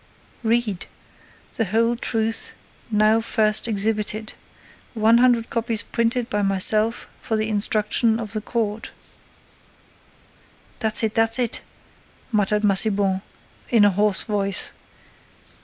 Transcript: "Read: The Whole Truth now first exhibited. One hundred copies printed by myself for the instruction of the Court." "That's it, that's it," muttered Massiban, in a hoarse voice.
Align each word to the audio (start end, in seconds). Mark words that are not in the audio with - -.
"Read: 0.43 0.87
The 1.57 1.65
Whole 1.65 1.95
Truth 1.95 2.53
now 2.89 3.21
first 3.21 3.67
exhibited. 3.67 4.33
One 4.95 5.19
hundred 5.19 5.51
copies 5.51 5.83
printed 5.83 6.27
by 6.27 6.41
myself 6.41 7.07
for 7.21 7.37
the 7.37 7.47
instruction 7.47 8.19
of 8.19 8.33
the 8.33 8.41
Court." 8.41 8.89
"That's 10.79 11.03
it, 11.03 11.13
that's 11.13 11.37
it," 11.37 11.61
muttered 12.31 12.63
Massiban, 12.63 13.21
in 13.69 13.85
a 13.85 13.91
hoarse 13.91 14.23
voice. 14.23 14.71